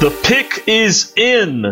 [0.00, 1.64] The pick is in.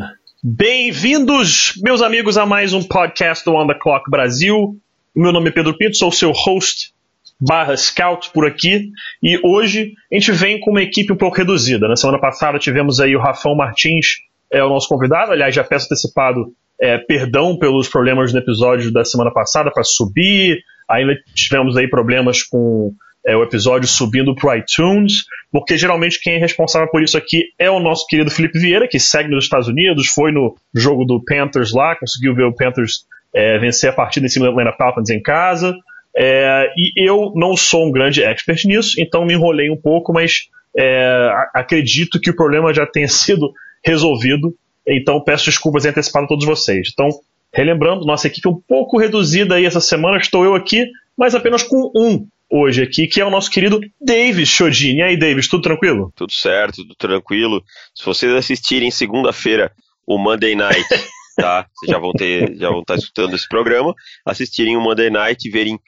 [0.42, 4.76] Bem-vindos, meus amigos, a mais um podcast do On The Clock Brasil.
[5.14, 6.92] Meu nome é Pedro Pinto, sou seu host
[7.40, 8.90] barra scout por aqui
[9.22, 11.86] e hoje a gente vem com uma equipe um pouco reduzida.
[11.86, 14.16] Na semana passada tivemos aí o Rafão Martins,
[14.50, 19.04] é o nosso convidado, aliás, já peço antecipado é, perdão pelos problemas no episódio da
[19.04, 20.58] semana passada para subir,
[20.90, 22.92] ainda tivemos aí problemas com
[23.26, 27.46] é, o episódio subindo para o iTunes, porque geralmente quem é responsável por isso aqui
[27.58, 31.22] é o nosso querido Felipe Vieira, que segue nos Estados Unidos, foi no jogo do
[31.24, 35.10] Panthers lá, conseguiu ver o Panthers é, vencer a partida em cima do Atlanta Falcons
[35.10, 35.76] em casa.
[36.16, 40.48] É, e eu não sou um grande expert nisso, então me enrolei um pouco, mas
[40.78, 43.52] é, acredito que o problema já tenha sido
[43.84, 44.54] resolvido.
[44.86, 46.90] Então peço desculpas antecipado a todos vocês.
[46.92, 47.08] Então,
[47.52, 50.86] relembrando, nossa equipe é um pouco reduzida aí essa semana, estou eu aqui,
[51.18, 55.00] mas apenas com um hoje aqui, que é o nosso querido Davis Chodini.
[55.00, 56.12] E aí, Davis, tudo tranquilo?
[56.14, 57.62] Tudo certo, tudo tranquilo.
[57.94, 59.72] Se vocês assistirem segunda-feira
[60.06, 60.86] o Monday Night,
[61.36, 61.66] tá?
[61.74, 63.94] Vocês já vão ter, já vão estar escutando esse programa,
[64.24, 65.78] assistirem o Monday Night e verem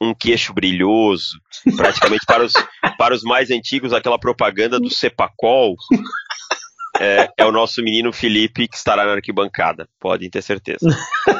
[0.00, 1.40] um queixo brilhoso,
[1.76, 2.52] praticamente para os,
[2.96, 5.74] para os mais antigos, aquela propaganda do Cepacol.
[7.00, 10.78] É, é, o nosso menino Felipe que estará na arquibancada, podem ter certeza.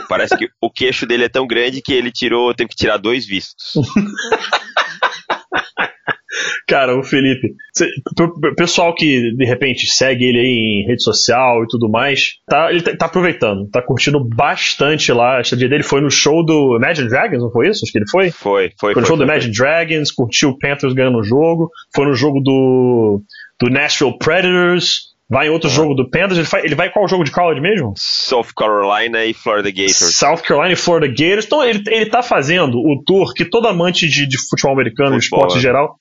[0.09, 3.27] Parece que o queixo dele é tão grande que ele tirou, teve que tirar dois
[3.27, 3.73] vistos.
[6.67, 7.55] Cara, o Felipe,
[8.21, 12.71] o pessoal que de repente segue ele aí em rede social e tudo mais, tá,
[12.71, 15.39] ele tá, tá aproveitando, tá curtindo bastante lá.
[15.39, 17.85] A dia dele foi no show do Imagine Dragons, não foi isso?
[17.85, 18.31] Acho que ele foi?
[18.31, 18.93] Foi, foi.
[18.93, 22.15] Foi no show foi, do Imagine Dragons, curtiu o Panthers ganhando o jogo, foi no
[22.15, 23.23] jogo do,
[23.61, 25.09] do Nashville Predators.
[25.31, 25.75] Vai em outro uhum.
[25.75, 26.39] jogo do Panthers.
[26.39, 27.93] Ele vai, ele vai qual jogo de college mesmo?
[27.97, 30.17] South Carolina e Florida Gators.
[30.17, 31.45] South Carolina e Florida Gators.
[31.45, 35.41] Então ele, ele tá fazendo o tour que todo amante de, de futebol americano, futebol,
[35.41, 35.61] esporte em é.
[35.61, 35.97] geral,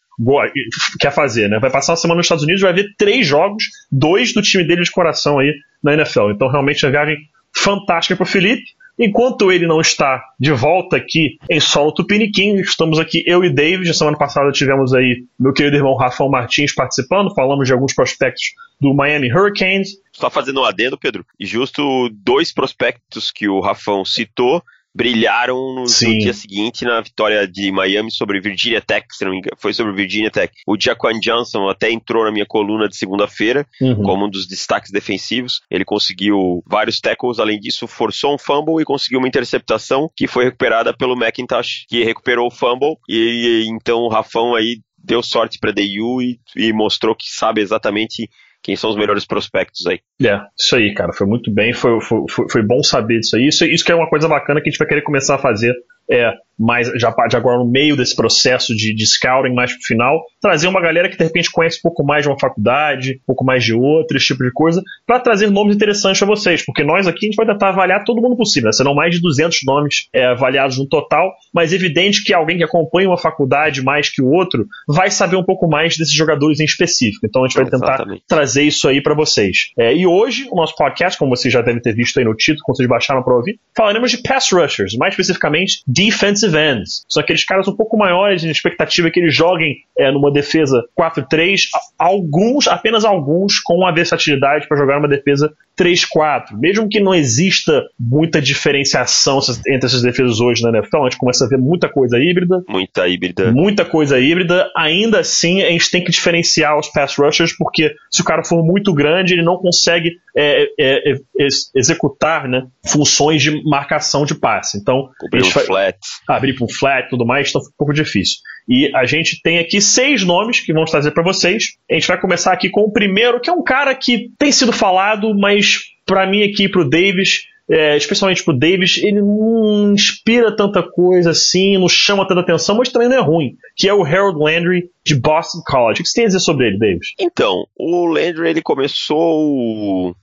[0.99, 1.59] quer fazer, né?
[1.59, 4.83] Vai passar uma semana nos Estados Unidos, vai ver três jogos, dois do time dele
[4.83, 6.31] de coração aí na NFL.
[6.31, 7.17] Então, realmente, é uma viagem
[7.55, 8.63] fantástica para o Felipe.
[8.99, 13.87] Enquanto ele não está de volta aqui em solo Tupiniquim, estamos aqui eu e David.
[13.87, 18.45] Na semana passada tivemos aí meu querido irmão Rafael Martins participando, falamos de alguns prospectos
[18.81, 19.89] do Miami Hurricanes.
[20.11, 24.63] Só fazendo um adendo, Pedro, e justo dois prospectos que o Rafão citou
[24.97, 29.37] brilharam no, no, dia seguinte na vitória de Miami sobre Virginia Tech, se não me
[29.37, 30.51] engano, foi sobre Virginia Tech.
[30.65, 34.01] O Jaquan Johnson até entrou na minha coluna de segunda-feira uhum.
[34.01, 35.61] como um dos destaques defensivos.
[35.69, 40.45] Ele conseguiu vários tackles, além disso forçou um fumble e conseguiu uma interceptação que foi
[40.45, 45.59] recuperada pelo McIntosh, que recuperou o fumble e, e então o Rafão aí deu sorte
[45.59, 48.27] para DU e, e mostrou que sabe exatamente
[48.67, 50.01] quem são os melhores prospectos aí.
[50.21, 53.47] É, isso aí, cara, foi muito bem, foi, foi, foi, bom saber disso aí.
[53.47, 55.73] Isso, isso que é uma coisa bacana que a gente vai querer começar a fazer
[56.11, 60.21] é, mais já de agora no meio desse processo de, de scouting mais pro final,
[60.41, 63.45] trazer uma galera que de repente conhece um pouco mais de uma faculdade, um pouco
[63.45, 67.07] mais de outra, esse tipo de coisa, para trazer nomes interessantes para vocês, porque nós
[67.07, 68.71] aqui a gente vai tentar avaliar todo mundo possível, né?
[68.71, 72.63] serão mais de 200 nomes é, avaliados no total, mas é evidente que alguém que
[72.63, 76.65] acompanha uma faculdade mais que o outro vai saber um pouco mais desses jogadores em
[76.65, 79.69] específico, então a gente vai tentar trazer isso aí para vocês.
[79.77, 82.63] É, e hoje, o nosso podcast, como vocês já devem ter visto aí no título,
[82.65, 87.05] quando vocês baixaram para ouvir, falaremos de pass rushers, mais especificamente defensive ends.
[87.09, 91.67] São aqueles caras um pouco maiores, em expectativa que eles joguem é, numa defesa 4-3,
[91.97, 96.57] alguns, apenas alguns, com a versatilidade para jogar uma defesa 3-4.
[96.57, 101.45] Mesmo que não exista muita diferenciação entre essas defesas hoje na NFL, a gente começa
[101.45, 102.63] a ver muita coisa híbrida.
[102.67, 103.51] Muita híbrida.
[103.51, 104.69] Muita coisa híbrida.
[104.75, 108.63] Ainda assim, a gente tem que diferenciar os pass rushers, porque se o cara for
[108.63, 114.77] muito grande, ele não consegue é, é, é, executar né, funções de marcação de passe.
[114.77, 115.97] Então, abrir um flat.
[116.37, 118.37] Abrir para um flat e tudo mais, então fica um pouco difícil.
[118.67, 121.77] E a gente tem aqui seis nomes que vamos trazer para vocês.
[121.89, 124.71] A gente vai começar aqui com o primeiro, que é um cara que tem sido
[124.71, 130.55] falado, mas para mim aqui, para o Davis, é, especialmente pro Davis, ele não inspira
[130.55, 134.03] tanta coisa assim, não chama tanta atenção, mas também não é ruim, que é o
[134.03, 136.01] Harold Landry de Boston College.
[136.01, 137.13] O que você tem a dizer sobre ele, Davis?
[137.19, 140.15] Então, o Landry ele começou o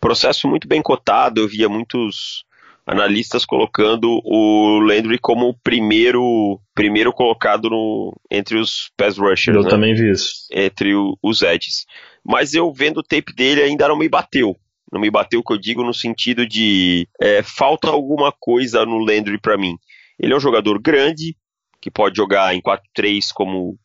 [0.00, 2.44] processo muito bem cotado, eu via muitos
[2.86, 9.56] analistas colocando o Landry como o primeiro, primeiro colocado no, entre os pass rushers.
[9.56, 9.70] Eu né?
[9.70, 10.46] também vi isso.
[10.52, 11.86] Entre o, os edges.
[12.24, 14.56] Mas eu vendo o tape dele ainda não me bateu.
[14.92, 18.98] Não me bateu o que eu digo no sentido de é, falta alguma coisa no
[18.98, 19.76] Landry para mim.
[20.18, 21.36] Ele é um jogador grande,
[21.80, 23.78] que pode jogar em 4-3 como,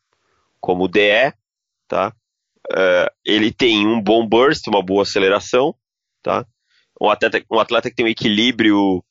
[0.59, 1.33] como DE,
[1.87, 2.13] tá?
[2.71, 5.73] Uh, ele tem um bom burst, uma boa aceleração,
[6.21, 6.45] tá?
[6.99, 9.03] Um atleta, um atleta que tem um equilíbrio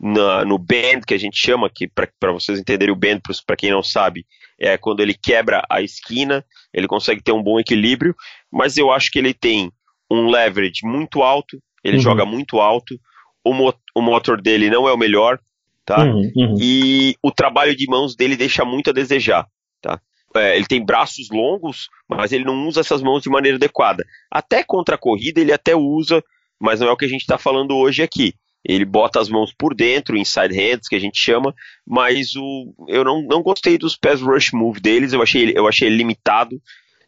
[0.00, 3.70] na, no bend, que a gente chama, que para vocês entenderem o bend, para quem
[3.70, 4.26] não sabe,
[4.58, 8.14] é quando ele quebra a esquina, ele consegue ter um bom equilíbrio,
[8.50, 9.70] mas eu acho que ele tem
[10.10, 12.02] um leverage muito alto, ele uhum.
[12.02, 12.98] joga muito alto,
[13.44, 15.38] o, mo o motor dele não é o melhor,
[15.84, 16.04] tá?
[16.04, 16.54] Uhum, uhum.
[16.60, 19.46] E o trabalho de mãos dele deixa muito a desejar,
[19.80, 20.00] tá?
[20.36, 24.04] É, ele tem braços longos, mas ele não usa essas mãos de maneira adequada.
[24.30, 26.22] Até contra a corrida ele até usa,
[26.60, 28.34] mas não é o que a gente está falando hoje aqui.
[28.64, 31.54] Ele bota as mãos por dentro, inside hands, que a gente chama,
[31.86, 35.88] mas o, eu não, não gostei dos pass rush move deles, eu achei, eu achei
[35.88, 36.60] ele limitado.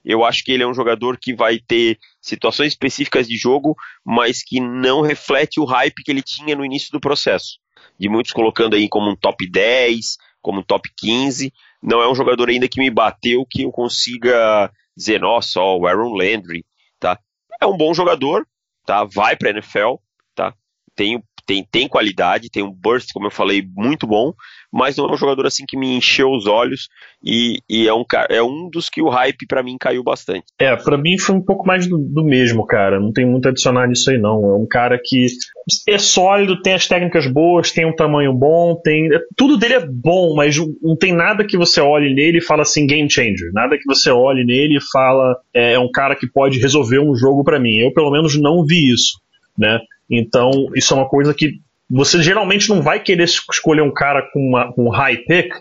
[0.02, 4.42] Eu acho que ele é um jogador que vai ter situações específicas de jogo, mas
[4.42, 7.58] que não reflete o hype que ele tinha no início do processo.
[7.98, 11.52] De muitos colocando aí como um top 10, como um top 15.
[11.82, 15.86] Não é um jogador ainda que me bateu que eu consiga dizer, nossa, ó, o
[15.86, 16.64] Aaron Landry,
[16.98, 17.18] tá?
[17.60, 18.46] É um bom jogador,
[18.90, 19.04] tá?
[19.04, 19.94] Vai para NFL,
[20.34, 20.52] tá?
[20.96, 24.32] Tem tem, tem qualidade, tem um burst, como eu falei, muito bom,
[24.72, 26.88] mas não é um jogador assim que me encheu os olhos
[27.22, 30.44] e, e é, um, é um dos que o hype para mim caiu bastante.
[30.58, 33.00] É, para mim foi um pouco mais do, do, mesmo, cara.
[33.00, 34.44] Não tem muito a adicionar nisso aí, não.
[34.44, 35.26] É um cara que
[35.88, 39.12] é sólido, tem as técnicas boas, tem um tamanho bom, tem.
[39.12, 42.62] É, tudo dele é bom, mas não tem nada que você olhe nele e fala
[42.62, 43.50] assim, game changer.
[43.52, 47.14] Nada que você olhe nele e fala, é, é um cara que pode resolver um
[47.14, 47.78] jogo para mim.
[47.78, 49.18] Eu, pelo menos, não vi isso.
[49.58, 49.78] Né?
[50.10, 54.40] Então, isso é uma coisa que você geralmente não vai querer escolher um cara com,
[54.40, 55.52] uma, com um high pick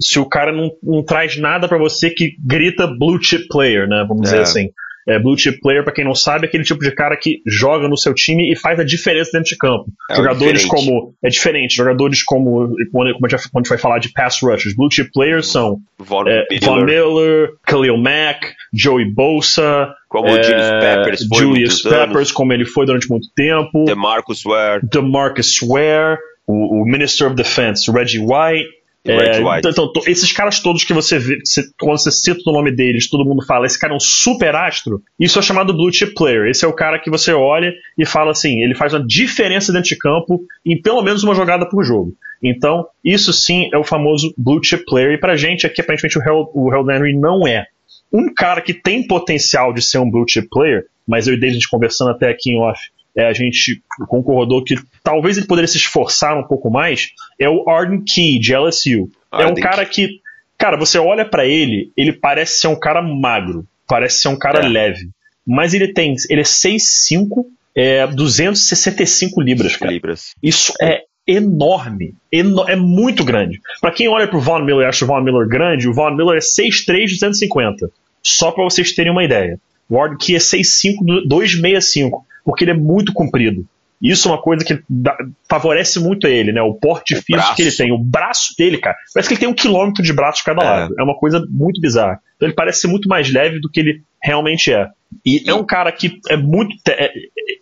[0.00, 4.04] se o cara não, não traz nada para você que grita blue chip player, né?
[4.08, 4.30] Vamos é.
[4.30, 4.70] dizer assim.
[5.06, 7.88] É, blue chip player, para quem não sabe, é aquele tipo de cara que joga
[7.88, 9.86] no seu time e faz a diferença dentro de campo.
[10.10, 10.86] É jogadores diferente.
[10.86, 11.14] como.
[11.22, 11.74] É diferente.
[11.74, 12.74] Jogadores como.
[12.90, 15.78] Quando, a, gente, quando a gente vai falar de pass rushers, blue chip players são
[15.98, 16.60] Von, é, Miller.
[16.62, 19.94] Von Miller, Khalil Mack, Joey Bosa.
[20.08, 22.32] Como é, o Julius Peppers foi Julius Peppers, anos.
[22.32, 23.84] como ele foi durante muito tempo.
[23.84, 24.80] DeMarcus Ware.
[24.90, 26.18] DeMarcus Ware.
[26.46, 28.68] O, o Minister of Defense, Reggie White.
[29.06, 31.36] É, então, então esses caras todos que você vê,
[31.78, 35.02] quando você cita o nome deles, todo mundo fala, esse cara é um super astro,
[35.20, 36.46] isso é chamado blue chip player.
[36.46, 39.90] Esse é o cara que você olha e fala assim, ele faz uma diferença dentro
[39.90, 42.14] de campo em pelo menos uma jogada por jogo.
[42.42, 46.22] Então, isso sim é o famoso blue chip player, e pra gente aqui, aparentemente, o
[46.22, 47.66] Harold, o Harold Henry não é.
[48.12, 51.66] Um cara que tem potencial de ser um blue chip player, mas eu e David
[51.68, 52.80] conversando até aqui em off,
[53.16, 57.68] é, a gente concordou que talvez ele poderia se esforçar um pouco mais, é o
[57.68, 59.10] Arden Key, de LSU.
[59.30, 59.48] Arden.
[59.48, 60.20] É um cara que,
[60.58, 64.64] cara, você olha para ele, ele parece ser um cara magro, parece ser um cara
[64.64, 64.68] é.
[64.68, 65.08] leve,
[65.46, 67.44] mas ele tem, ele é 6'5",
[67.76, 69.92] é 265 libras, cara.
[69.92, 70.34] Libras.
[70.42, 73.60] Isso é enorme, eno é muito grande.
[73.80, 76.36] Para quem olha pro Von Miller e acha o Von Miller grande, o Von Miller
[76.36, 77.90] é 6'3", 250.
[78.22, 79.58] Só para vocês terem uma ideia.
[79.88, 83.66] O Arden Key é 6'5", 265 porque ele é muito comprido.
[84.02, 85.16] Isso é uma coisa que dá,
[85.48, 86.60] favorece muito ele, né?
[86.60, 87.56] O porte o físico braço.
[87.56, 87.92] que ele tem.
[87.92, 90.64] O braço dele, cara, parece que ele tem um quilômetro de braço de cada é.
[90.64, 90.94] lado.
[90.98, 92.20] É uma coisa muito bizarra.
[92.36, 94.88] Então ele parece ser muito mais leve do que ele realmente é.
[95.24, 96.76] E, é um cara que é muito.
[96.88, 97.10] É,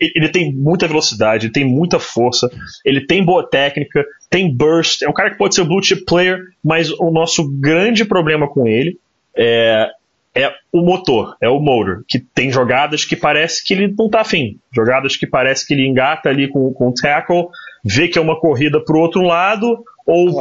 [0.00, 2.50] ele tem muita velocidade, ele tem muita força,
[2.84, 5.02] ele tem boa técnica, tem burst.
[5.02, 8.49] É um cara que pode ser o blue chip player, mas o nosso grande problema
[8.49, 8.99] com ele
[9.37, 9.88] é,
[10.34, 14.20] é o motor, é o motor, que tem jogadas que parece que ele não tá
[14.20, 14.58] afim.
[14.75, 17.49] Jogadas que parece que ele engata ali com, com o tackle,
[17.84, 20.40] vê que é uma corrida pro outro lado, ou,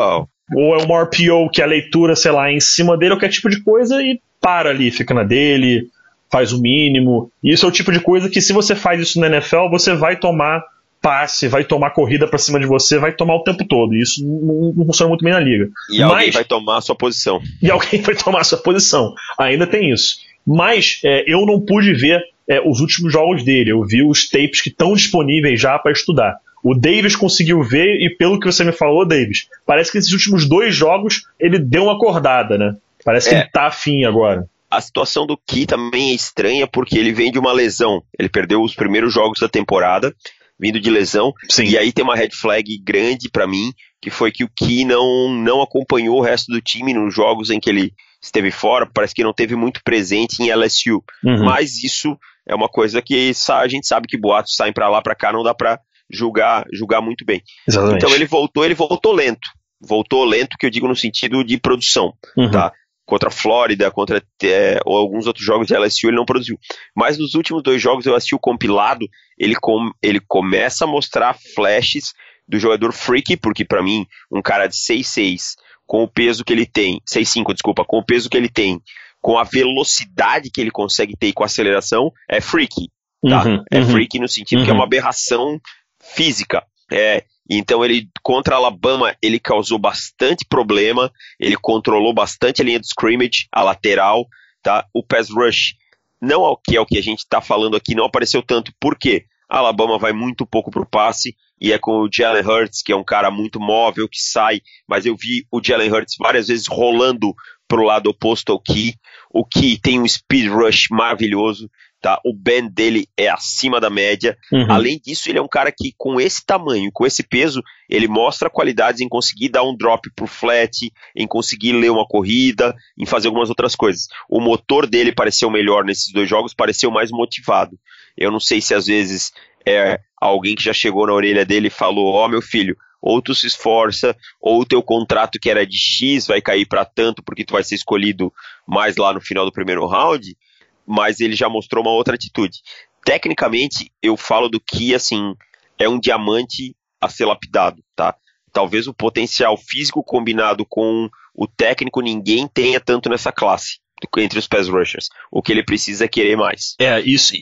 [0.56, 3.50] ou é uma RPO que a leitura, sei lá, é em cima dele, qualquer tipo
[3.50, 5.88] de coisa, e para ali, fica na dele,
[6.32, 7.30] faz o mínimo.
[7.44, 10.16] Isso é o tipo de coisa que se você faz isso na NFL, você vai
[10.16, 10.64] tomar
[11.02, 13.94] passe, vai tomar corrida para cima de você, vai tomar o tempo todo.
[13.94, 15.68] E isso não, não funciona muito bem na liga.
[15.90, 17.42] E Mas, alguém vai tomar a sua posição.
[17.62, 19.14] E alguém vai tomar a sua posição.
[19.38, 20.18] Ainda tem isso.
[20.46, 23.72] Mas é, eu não pude ver é, os últimos jogos dele.
[23.72, 26.38] Eu vi os tapes que estão disponíveis já para estudar.
[26.64, 30.48] O Davis conseguiu ver, e pelo que você me falou, Davis, parece que esses últimos
[30.48, 32.76] dois jogos ele deu uma acordada, né?
[33.04, 33.40] Parece que é.
[33.40, 34.48] ele tá afim agora.
[34.70, 38.04] A situação do Ki também é estranha porque ele vem de uma lesão.
[38.18, 40.16] Ele perdeu os primeiros jogos da temporada
[40.62, 41.34] vindo de lesão.
[41.50, 41.64] Sim.
[41.64, 45.30] E aí tem uma red flag grande para mim, que foi que o Ki não,
[45.34, 47.92] não acompanhou o resto do time nos jogos em que ele
[48.22, 51.04] esteve fora, parece que não teve muito presente em LSU.
[51.24, 51.46] Uhum.
[51.46, 52.16] Mas isso
[52.48, 55.44] é uma coisa que a gente sabe que boatos saem para lá para cá, não
[55.44, 55.80] dá para
[56.12, 57.42] julgar, julgar muito bem.
[57.68, 57.98] Exatamente.
[57.98, 59.50] Então ele voltou, ele voltou lento.
[59.84, 62.52] Voltou lento, que eu digo no sentido de produção, uhum.
[62.52, 62.72] tá?
[63.12, 66.58] Contra a Flórida, contra é, ou alguns outros jogos de LSU, ele não produziu.
[66.96, 69.06] Mas nos últimos dois jogos eu assisti o compilado,
[69.38, 72.14] ele, com, ele começa a mostrar flashes
[72.48, 76.66] do jogador freaky, porque para mim, um cara de 6'6", com o peso que ele
[76.66, 78.82] tem, 6'5", desculpa, com o peso que ele tem,
[79.20, 82.88] com a velocidade que ele consegue ter e com a aceleração, é freaky,
[83.28, 83.44] tá?
[83.44, 84.64] Uhum, é uhum, freaky no sentido uhum.
[84.64, 84.88] que é uma uhum.
[84.88, 85.60] aberração
[86.02, 86.64] física.
[86.90, 87.26] É,
[87.58, 93.48] então ele contra Alabama ele causou bastante problema, ele controlou bastante a linha de scrimmage,
[93.52, 94.26] a lateral,
[94.64, 94.86] tá?
[94.94, 95.76] O pass rush
[96.22, 98.72] não ao que é o que a gente está falando aqui, não apareceu tanto.
[98.80, 99.26] Por quê?
[99.50, 102.92] A Alabama vai muito pouco para o passe e é com o Jalen Hurts, que
[102.92, 106.68] é um cara muito móvel, que sai, mas eu vi o Jalen Hurts várias vezes
[106.68, 107.34] rolando
[107.68, 108.96] para o lado oposto ao Key.
[109.30, 111.70] O Key tem um speed rush maravilhoso,
[112.02, 112.20] tá?
[112.26, 114.38] O bend dele é acima da média.
[114.52, 114.66] Uhum.
[114.70, 118.50] Além disso, ele é um cara que, com esse tamanho, com esse peso, ele mostra
[118.50, 123.28] qualidades em conseguir dar um drop pro flat, em conseguir ler uma corrida, em fazer
[123.28, 124.08] algumas outras coisas.
[124.28, 127.78] O motor dele pareceu melhor nesses dois jogos, pareceu mais motivado.
[128.18, 129.32] Eu não sei se às vezes
[129.66, 133.22] é alguém que já chegou na orelha dele e falou: Ó, oh, meu filho, ou
[133.22, 137.24] tu se esforça, ou o teu contrato que era de X vai cair para tanto
[137.24, 138.34] porque tu vai ser escolhido
[138.68, 140.36] mais lá no final do primeiro round.
[140.86, 142.60] Mas ele já mostrou uma outra atitude.
[143.04, 145.34] Tecnicamente, eu falo do que, assim,
[145.78, 148.16] é um diamante a ser lapidado, tá?
[148.54, 153.80] Talvez o potencial físico combinado com o técnico ninguém tenha tanto nessa classe
[154.18, 155.10] entre os pass rushers.
[155.32, 156.76] O que ele precisa é querer mais.
[156.80, 157.34] É, isso,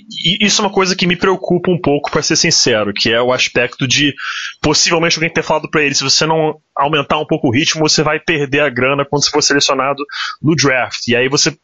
[0.42, 3.32] isso é uma coisa que me preocupa um pouco, para ser sincero, que é o
[3.32, 4.14] aspecto de
[4.62, 8.04] possivelmente alguém ter falado para ele, se você não aumentar um pouco o ritmo, você
[8.04, 10.04] vai perder a grana quando você for selecionado
[10.42, 11.08] no draft.
[11.08, 11.58] E aí você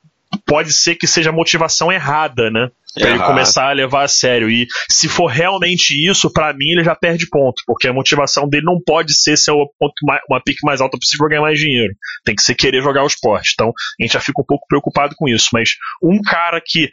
[0.45, 2.69] pode ser que seja a motivação errada, né?
[2.97, 4.49] Pra ele começar a levar a sério.
[4.49, 8.65] E se for realmente isso, para mim ele já perde ponto, porque a motivação dele
[8.65, 11.93] não pode ser ser uma pique mais alta possível ganhar mais dinheiro.
[12.23, 13.51] Tem que ser querer jogar o esporte.
[13.53, 13.67] Então
[13.99, 15.49] a gente já fica um pouco preocupado com isso.
[15.51, 15.71] Mas
[16.01, 16.89] um cara que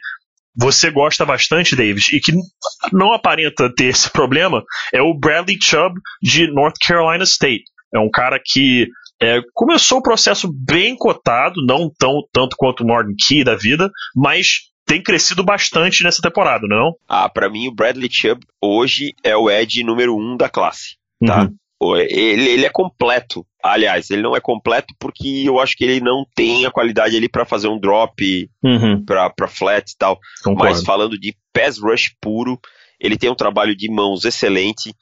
[0.55, 2.33] você gosta bastante, Davis, e que
[2.91, 4.61] não aparenta ter esse problema,
[4.93, 7.63] é o Bradley Chubb de North Carolina State.
[7.93, 8.87] É um cara que
[9.21, 13.89] é, começou o processo bem cotado, não tão tanto quanto o Morgan Key da vida,
[14.15, 16.89] mas tem crescido bastante nessa temporada, não?
[16.89, 20.97] É ah, para mim o Bradley Chubb hoje é o Ed número um da classe,
[21.25, 21.43] tá?
[21.43, 21.55] Uhum.
[21.97, 23.45] Ele, ele é completo.
[23.61, 27.27] Aliás, ele não é completo porque eu acho que ele não tem a qualidade ali
[27.27, 29.03] para fazer um drop uhum.
[29.03, 30.17] pra, pra flat e tal.
[30.43, 30.71] Concordo.
[30.71, 32.59] Mas falando de pass rush puro,
[32.99, 34.93] ele tem um trabalho de mãos excelente.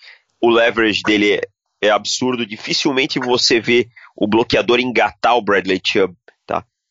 [0.41, 1.39] O leverage dele
[1.81, 2.45] é, é absurdo.
[2.45, 6.15] Dificilmente você vê o bloqueador engatar o Bradley Chubb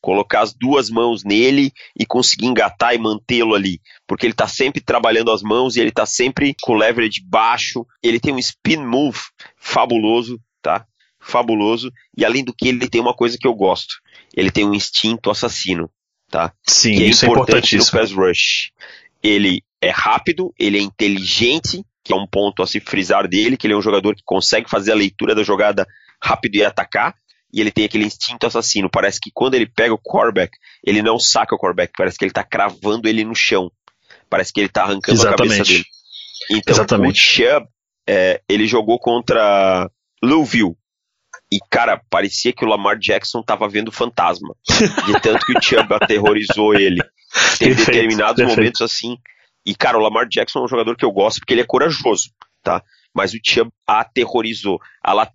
[0.00, 4.80] colocar as duas mãos nele e conseguir engatar e mantê-lo ali, porque ele está sempre
[4.80, 8.78] trabalhando as mãos e ele está sempre com o leverage baixo, ele tem um spin
[8.78, 9.18] move
[9.56, 10.86] fabuloso, tá?
[11.20, 13.96] Fabuloso, e além do que ele tem uma coisa que eu gosto,
[14.34, 15.90] ele tem um instinto assassino,
[16.30, 16.52] tá?
[16.66, 18.70] Sim, que é isso é importante no pass rush.
[19.22, 23.66] Ele é rápido, ele é inteligente, que é um ponto a se frisar dele, que
[23.66, 25.86] ele é um jogador que consegue fazer a leitura da jogada
[26.20, 27.14] rápido e atacar,
[27.52, 28.90] e ele tem aquele instinto assassino.
[28.90, 32.32] Parece que quando ele pega o quarterback, ele não saca o quarterback, parece que ele
[32.32, 33.70] tá cravando ele no chão.
[34.28, 35.52] Parece que ele tá arrancando Exatamente.
[35.52, 35.84] a cabeça dele.
[36.50, 37.14] Então, Exatamente.
[37.14, 37.66] o Chubb,
[38.08, 39.88] é, ele jogou contra
[40.22, 40.74] Louisville.
[41.52, 44.54] E, cara, parecia que o Lamar Jackson tava vendo fantasma.
[45.06, 47.00] De tanto que o Chubb aterrorizou ele.
[47.58, 48.56] Tem determinados perfeito.
[48.56, 49.16] momentos assim.
[49.64, 52.30] E, cara, o Lamar Jackson é um jogador que eu gosto porque ele é corajoso,
[52.62, 52.82] tá?
[53.14, 54.80] mas o Chubb aterrorizou.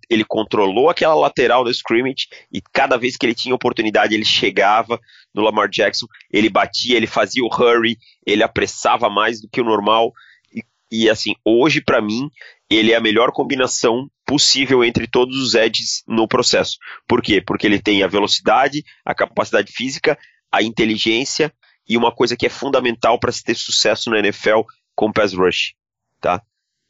[0.08, 4.98] ele controlou aquela lateral do scrimmage e cada vez que ele tinha oportunidade, ele chegava
[5.34, 9.64] no Lamar Jackson, ele batia, ele fazia o hurry, ele apressava mais do que o
[9.64, 10.12] normal.
[10.52, 12.30] E, e assim, hoje para mim,
[12.70, 16.78] ele é a melhor combinação possível entre todos os edges no processo.
[17.06, 17.40] Por quê?
[17.40, 20.18] Porque ele tem a velocidade, a capacidade física,
[20.50, 21.52] a inteligência
[21.88, 24.60] e uma coisa que é fundamental para se ter sucesso na NFL
[24.94, 25.74] com pass rush,
[26.20, 26.42] tá?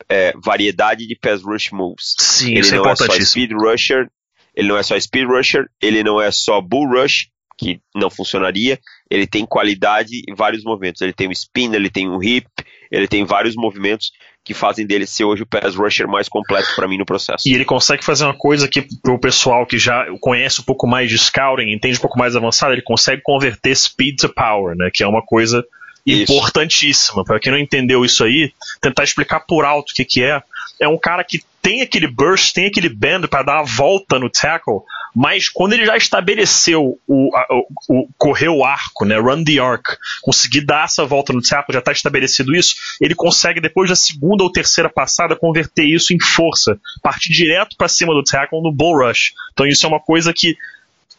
[0.08, 2.14] é, variedade de pass rush moves.
[2.18, 4.08] Sim, ele isso é não é, só speed rusher,
[4.54, 8.78] ele não é só speed rusher, ele não é só bull rush, que não funcionaria,
[9.10, 11.00] ele tem qualidade em vários movimentos.
[11.00, 12.46] Ele tem o spin, ele tem o hip,
[12.90, 14.10] ele tem vários movimentos
[14.46, 17.42] que fazem dele ser hoje o pass rusher mais completo para mim no processo.
[17.48, 21.10] E ele consegue fazer uma coisa que pro pessoal que já conhece um pouco mais
[21.10, 25.02] de scouting, entende um pouco mais avançado, ele consegue converter speed to power, né, que
[25.02, 25.64] é uma coisa
[26.06, 27.24] importantíssima.
[27.24, 30.40] Para quem não entendeu isso aí, tentar explicar por alto o que, que é.
[30.78, 34.30] É um cara que tem aquele burst, tem aquele bend para dar a volta no
[34.30, 34.82] tackle,
[35.16, 39.58] mas quando ele já estabeleceu o, a, o, o, correr o arco, né, run the
[39.58, 43.96] arc, conseguir dar essa volta no tackle, já está estabelecido isso, ele consegue depois da
[43.96, 48.70] segunda ou terceira passada converter isso em força, partir direto para cima do tackle no
[48.70, 49.32] bull rush.
[49.54, 50.54] Então isso é uma coisa que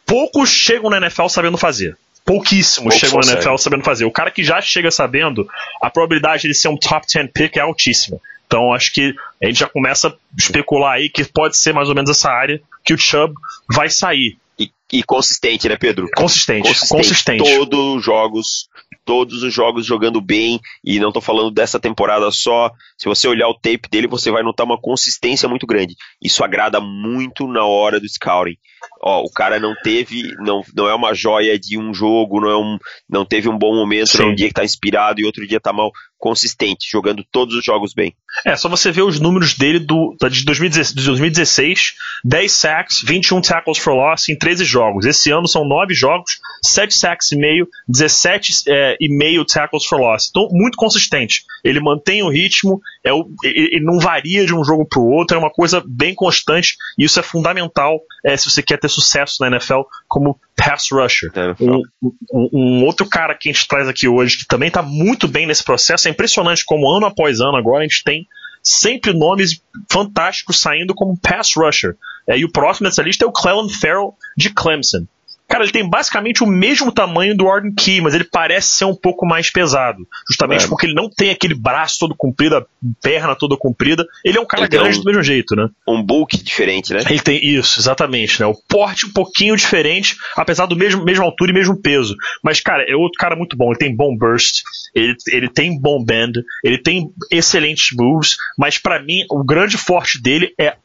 [0.06, 4.04] poucos chegam na NFL sabendo fazer pouquíssimos Pouco chegam na NFL sabendo fazer.
[4.04, 5.48] O cara que já chega sabendo,
[5.82, 8.20] a probabilidade de ser um top 10 pick é altíssima.
[8.48, 11.94] Então acho que a gente já começa a especular aí que pode ser mais ou
[11.94, 13.34] menos essa área que o Chubb
[13.70, 14.38] vai sair.
[14.58, 16.08] E, e consistente, né, Pedro?
[16.16, 16.90] Consistente, consistente.
[16.90, 17.44] consistente.
[17.44, 18.68] Todos os jogos,
[19.04, 22.72] todos os jogos jogando bem, e não estou falando dessa temporada só.
[22.96, 25.94] Se você olhar o tape dele, você vai notar uma consistência muito grande.
[26.20, 28.56] Isso agrada muito na hora do scouting.
[29.00, 32.56] Ó, o cara não teve, não, não é uma joia de um jogo, não, é
[32.56, 32.78] um,
[33.08, 35.58] não teve um bom momento, não é um dia que está inspirado e outro dia
[35.58, 38.14] está mal consistente, jogando todos os jogos bem.
[38.44, 41.94] É, só você ver os números dele do, de 2016, de 2016
[42.24, 45.06] 10 sacks, 21 tackles for loss em 13 jogos.
[45.06, 49.98] Esse ano são 9 jogos, 7 sacks e meio, 17 é, e meio tackles for
[49.98, 50.28] loss.
[50.28, 51.44] Então, muito consistente.
[51.62, 55.36] Ele mantém o ritmo, é o, ele não varia de um jogo para o outro,
[55.36, 59.36] é uma coisa bem constante e isso é fundamental é, se você quer ter sucesso
[59.40, 61.30] na NFL como pass rusher.
[61.60, 65.28] Um, um, um, outro cara que a gente traz aqui hoje, que também está muito
[65.28, 68.26] bem nesse processo, é impressionante como ano após ano agora a gente tem
[68.62, 71.96] sempre nomes fantásticos saindo como pass rusher.
[72.28, 75.06] É, e o próximo dessa lista é o Clellan Farrell de Clemson.
[75.48, 78.94] Cara, ele tem basicamente o mesmo tamanho do Arden Key, mas ele parece ser um
[78.94, 80.06] pouco mais pesado.
[80.28, 80.68] Justamente é.
[80.68, 82.66] porque ele não tem aquele braço todo comprido, a
[83.02, 84.06] perna toda comprida.
[84.22, 85.68] Ele é um cara ele grande um, do mesmo jeito, né?
[85.88, 87.00] Um bulk diferente, né?
[87.08, 88.46] Ele tem isso, exatamente, né?
[88.46, 92.14] O porte um pouquinho diferente, apesar do mesmo mesma altura e mesmo peso.
[92.44, 93.70] Mas, cara, é outro cara muito bom.
[93.70, 94.62] Ele tem bom burst,
[94.94, 100.20] ele, ele tem bom bend, ele tem excelentes moves, mas para mim o grande forte
[100.20, 100.76] dele é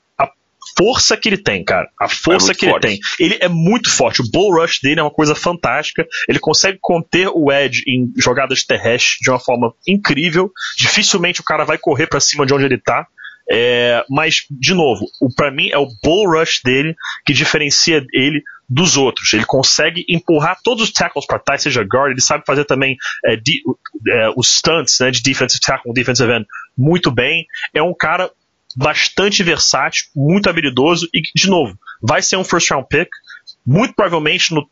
[0.78, 1.90] força que ele tem, cara.
[2.00, 2.88] A força é que forte.
[2.88, 3.26] ele tem.
[3.26, 4.22] Ele é muito forte.
[4.22, 6.06] O bull rush dele é uma coisa fantástica.
[6.28, 10.52] Ele consegue conter o Edge em jogadas terrestres de uma forma incrível.
[10.78, 13.08] Dificilmente o cara vai correr para cima de onde ele tá.
[13.52, 18.96] É, mas, de novo, para mim é o bull rush dele que diferencia ele dos
[18.98, 19.34] outros.
[19.34, 23.36] Ele consegue empurrar todos os tackles para trás, seja guard, ele sabe fazer também é,
[23.36, 23.62] de,
[24.08, 26.46] é, os stunts né, de defensive tackle, defensive end
[26.78, 27.46] muito bem.
[27.74, 28.32] É um cara
[28.76, 33.10] bastante versátil, muito habilidoso e, de novo, vai ser um first round pick.
[33.66, 34.68] Muito provavelmente no,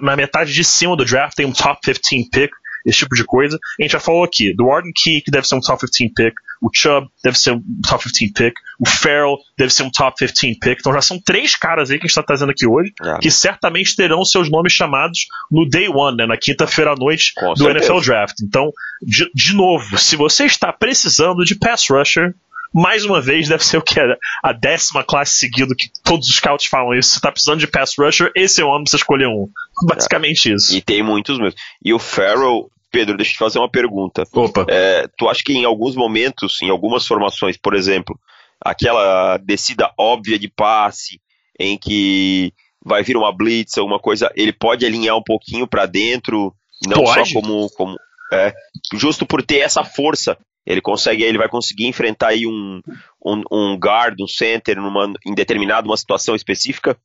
[0.00, 2.50] na metade de cima do draft tem um top 15 pick,
[2.86, 3.58] esse tipo de coisa.
[3.78, 6.34] A gente já falou aqui do Arden Key, que deve ser um top 15 pick,
[6.62, 10.58] o Chubb deve ser um top 15 pick, o Farrell deve ser um top 15
[10.58, 10.78] pick.
[10.80, 13.18] Então já são três caras aí que a gente está trazendo aqui hoje, é.
[13.18, 17.54] que certamente terão seus nomes chamados no day one, né, na quinta-feira à noite Com
[17.54, 17.92] do certeza.
[17.92, 18.36] NFL Draft.
[18.42, 18.70] Então,
[19.02, 22.34] de, de novo, se você está precisando de pass rusher,
[22.72, 23.98] mais uma vez, deve ser o que?
[24.42, 27.10] A décima classe seguida que todos os scouts falam isso.
[27.10, 29.48] Você tá precisando de pass rusher, esse é o ano pra você escolher um.
[29.86, 30.54] Basicamente é.
[30.54, 30.76] isso.
[30.76, 31.58] E tem muitos mesmo.
[31.84, 34.24] E o Farrell, Pedro, deixa eu te fazer uma pergunta.
[34.32, 34.64] Opa.
[34.68, 38.18] É, tu acha que em alguns momentos, em algumas formações, por exemplo,
[38.60, 41.20] aquela descida óbvia de passe,
[41.58, 42.52] em que
[42.84, 46.54] vai vir uma blitz, alguma coisa, ele pode alinhar um pouquinho para dentro,
[46.86, 47.28] não pode?
[47.28, 47.96] só como, como
[48.32, 48.54] é,
[48.94, 52.80] justo por ter essa força ele consegue, ele vai conseguir enfrentar aí um,
[53.24, 56.96] um, um guard, um center numa, em determinada uma situação específica?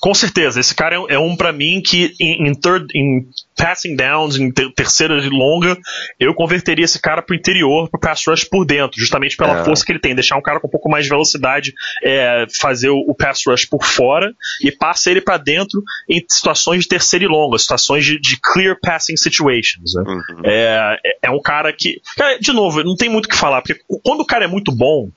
[0.00, 3.94] Com certeza, esse cara é, é um para mim que em, em, third, em passing
[3.94, 5.78] downs, em ter, terceira de longa,
[6.18, 9.64] eu converteria esse cara pro interior, pro pass rush por dentro, justamente pela é.
[9.64, 12.90] força que ele tem, deixar um cara com um pouco mais de velocidade, é, fazer
[12.90, 17.24] o, o, pass rush por fora e passa ele para dentro em situações de terceira
[17.24, 19.94] e longa, situações de, de clear passing situations.
[19.94, 20.02] Né?
[20.06, 20.42] Uhum.
[20.44, 23.62] É, é, é um cara que, cara, de novo, não tem muito o que falar,
[23.62, 25.10] porque quando o cara é muito bom,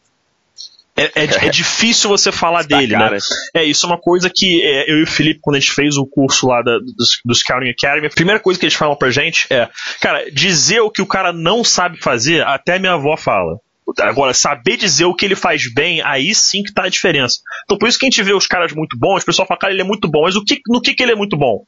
[0.95, 3.17] é, é, é, difícil você falar dele, né?
[3.53, 5.97] É, isso é uma coisa que é, eu e o Felipe, quando a gente fez
[5.97, 9.09] o curso lá da, dos, do Scouting Academy, a primeira coisa que eles falam pra
[9.09, 9.67] gente é,
[9.99, 13.57] cara, dizer o que o cara não sabe fazer, até minha avó fala.
[13.99, 17.39] Agora, saber dizer o que ele faz bem, aí sim que tá a diferença.
[17.65, 19.73] Então, por isso que a gente vê os caras muito bons, o pessoal fala, cara,
[19.73, 21.65] ele é muito bom, mas o que, no que, que ele é muito bom?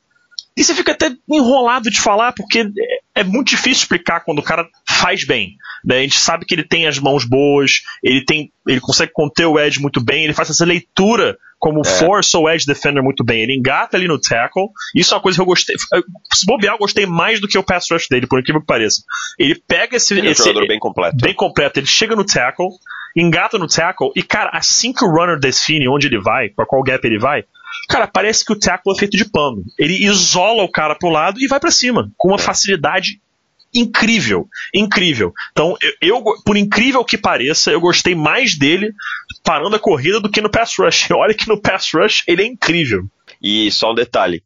[0.58, 4.44] E você fica até enrolado de falar, porque é, é muito difícil explicar quando o
[4.44, 5.56] cara faz bem.
[5.84, 6.00] Né?
[6.00, 9.60] A gente sabe que ele tem as mãos boas, ele tem, ele consegue conter o
[9.60, 11.84] edge muito bem, ele faz essa leitura como é.
[11.84, 13.42] force ou edge defender muito bem.
[13.42, 14.68] Ele engata ali no tackle.
[14.96, 15.76] Isso é uma coisa que eu gostei.
[16.34, 19.02] Se bobear, eu gostei mais do que o pass rush dele, por incrível que pareça.
[19.40, 20.14] Ele pega esse.
[20.14, 21.18] Ele esse, é um jogador bem completo.
[21.22, 21.80] Bem completo.
[21.80, 22.70] Ele chega no tackle,
[23.16, 26.84] engata no tackle, e, cara, assim que o runner define onde ele vai, para qual
[26.84, 27.44] gap ele vai,
[27.88, 29.64] Cara, parece que o tackle é feito de pano.
[29.78, 32.40] Ele isola o cara pro lado e vai para cima, com uma é.
[32.40, 33.20] facilidade
[33.76, 35.34] incrível, incrível.
[35.52, 38.94] Então, eu, por incrível que pareça, eu gostei mais dele
[39.44, 41.10] parando a corrida do que no pass rush.
[41.14, 43.04] Olha que no pass rush ele é incrível.
[43.42, 44.42] E só um detalhe: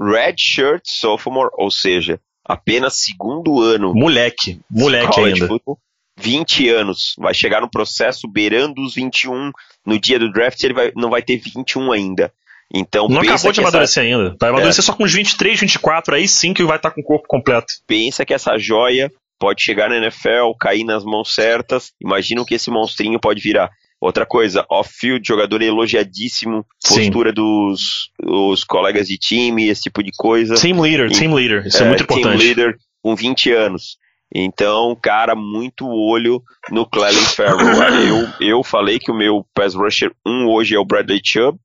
[0.00, 3.92] red shirt sophomore, ou seja, apenas segundo ano.
[3.94, 5.46] Moleque, moleque ainda.
[5.48, 5.78] Football,
[6.18, 9.52] 20 anos, vai chegar no processo beirando os 21
[9.86, 12.32] no dia do draft, ele vai, não vai ter 21 ainda.
[12.74, 14.16] Então, não acabou de amadurecer essa...
[14.16, 14.36] ainda.
[14.38, 14.86] Vai amadurecer é.
[14.86, 17.66] só com uns 23, 24, aí sim que vai estar com o corpo completo.
[17.86, 21.92] Pensa que essa joia pode chegar na NFL, cair nas mãos certas.
[22.02, 23.70] Imagina o que esse monstrinho pode virar.
[24.00, 30.54] Outra coisa, off-field, jogador elogiadíssimo, postura dos os colegas de time, esse tipo de coisa.
[30.54, 32.38] Team leader, e, team leader, isso é, é muito importante.
[32.38, 33.96] Team leader, com 20 anos.
[34.32, 37.58] Então, cara, muito olho no Clelin Ferrell.
[38.40, 41.58] eu, eu falei que o meu pass rusher 1 hoje é o Bradley Chubb,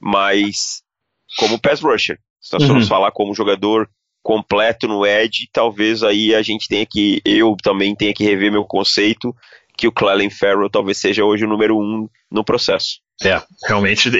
[0.00, 0.82] mas
[1.38, 2.18] como pass rusher.
[2.40, 2.88] Se nós formos uhum.
[2.88, 3.88] falar como jogador
[4.22, 8.64] completo no Edge, talvez aí a gente tenha que, eu também tenha que rever meu
[8.64, 9.34] conceito,
[9.76, 13.00] que o Clelin Ferrell talvez seja hoje o número um no processo.
[13.22, 14.10] É, realmente.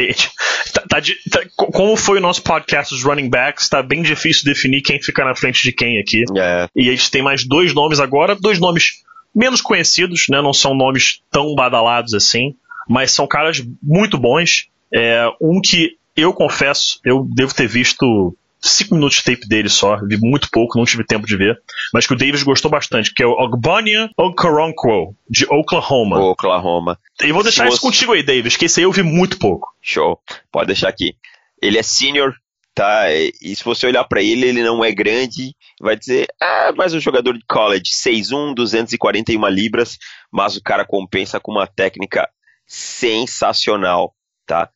[0.72, 4.82] Tá, tá, tá, como foi o nosso podcast dos running backs, tá bem difícil definir
[4.82, 6.22] quem fica na frente de quem aqui.
[6.36, 6.68] É.
[6.76, 9.02] E a gente tem mais dois nomes agora, dois nomes
[9.34, 10.40] menos conhecidos, né?
[10.42, 12.54] Não são nomes tão badalados assim,
[12.88, 14.68] mas são caras muito bons.
[14.92, 19.96] É, um que eu confesso, eu devo ter visto 5 minutos de tape dele só,
[20.04, 21.60] vi muito pouco, não tive tempo de ver,
[21.94, 26.20] mas que o Davis gostou bastante, que é o Ogbonia Okoronkwo, de Oklahoma.
[26.20, 26.98] Oklahoma.
[27.22, 27.86] E vou deixar Se isso você...
[27.86, 29.68] contigo aí, Davis, que esse aí eu vi muito pouco.
[29.80, 30.20] Show,
[30.52, 31.14] pode deixar aqui.
[31.62, 32.34] Ele é senior,
[32.74, 33.10] tá?
[33.12, 37.00] E se você olhar para ele, ele não é grande, vai dizer, ah, mas um
[37.00, 39.98] jogador de college, 6'1", 241 libras,
[40.30, 42.28] mas o cara compensa com uma técnica
[42.66, 44.14] sensacional,
[44.46, 44.70] tá?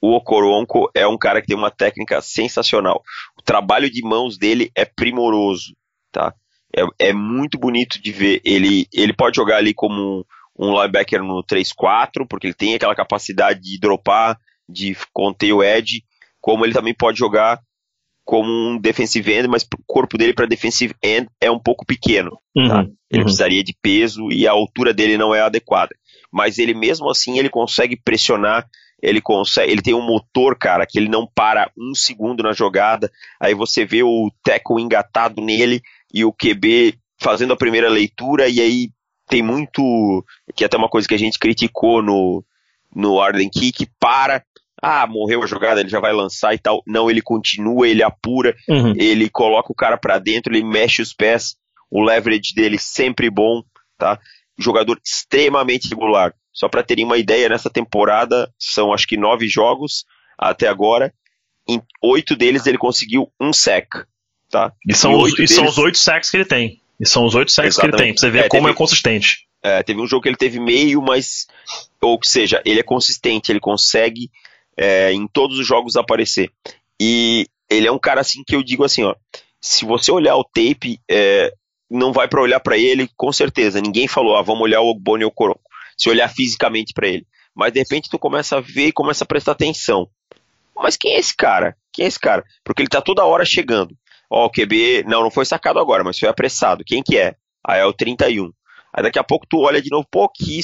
[0.00, 3.02] O Okoronko é um cara que tem uma técnica sensacional.
[3.38, 5.74] O trabalho de mãos dele é primoroso,
[6.10, 6.34] tá?
[6.74, 8.40] É, é muito bonito de ver.
[8.44, 10.24] Ele, ele pode jogar ali como
[10.58, 15.62] um, um linebacker no 3-4, porque ele tem aquela capacidade de dropar, de conter o
[15.62, 16.02] edge,
[16.40, 17.60] como ele também pode jogar
[18.24, 22.30] como um defensive end, mas o corpo dele para defensive end é um pouco pequeno.
[22.30, 22.60] Tá?
[22.60, 22.80] Uhum, tá?
[23.10, 23.24] Ele uhum.
[23.24, 25.94] precisaria de peso e a altura dele não é adequada.
[26.32, 28.64] Mas ele mesmo assim ele consegue pressionar
[29.02, 33.10] ele consegue, ele tem um motor, cara, que ele não para um segundo na jogada.
[33.40, 35.80] Aí você vê o Teco engatado nele
[36.12, 38.90] e o QB fazendo a primeira leitura, e aí
[39.28, 40.24] tem muito.
[40.54, 42.44] Que é até uma coisa que a gente criticou no,
[42.94, 44.42] no Arden Kick, para.
[44.82, 46.82] Ah, morreu a jogada, ele já vai lançar e tal.
[46.86, 48.94] Não, ele continua, ele apura, uhum.
[48.96, 51.54] ele coloca o cara para dentro, ele mexe os pés,
[51.90, 53.62] o leverage dele sempre bom,
[53.98, 54.18] tá?
[54.58, 56.34] Jogador extremamente regular.
[56.52, 60.04] Só para terem uma ideia, nessa temporada são acho que nove jogos
[60.38, 61.12] até agora.
[61.68, 63.88] Em oito deles ele conseguiu um sec.
[64.50, 64.72] Tá?
[64.86, 65.54] E são, os, e deles...
[65.54, 66.80] são os oito sacks que ele tem.
[66.98, 68.76] E são os oito sacks que ele tem, pra você ver é, como teve, é
[68.76, 69.46] consistente.
[69.62, 71.46] É, teve um jogo que ele teve meio, mas.
[72.00, 74.30] Ou seja, ele é consistente, ele consegue
[74.76, 76.50] é, em todos os jogos aparecer.
[77.00, 79.14] E ele é um cara assim que eu digo assim, ó.
[79.60, 81.52] Se você olhar o tape, é,
[81.90, 83.80] não vai para olhar para ele, com certeza.
[83.80, 85.24] Ninguém falou, ah, vamos olhar o Ogboni
[86.00, 87.26] se olhar fisicamente para ele.
[87.54, 90.08] Mas de repente tu começa a ver e começa a prestar atenção.
[90.74, 91.76] Mas quem é esse cara?
[91.92, 92.42] Quem é esse cara?
[92.64, 93.94] Porque ele tá toda hora chegando.
[94.30, 96.84] Ó, o QB, não, não foi sacado agora, mas foi apressado.
[96.86, 97.34] Quem que é?
[97.66, 98.50] Aí é o 31.
[98.94, 100.60] Aí daqui a pouco tu olha de novo, pô, que,